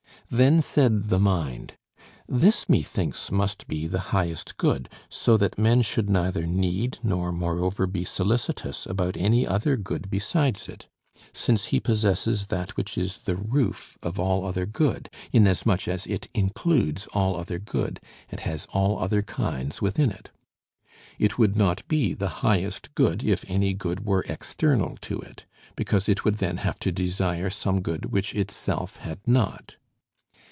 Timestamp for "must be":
3.33-3.85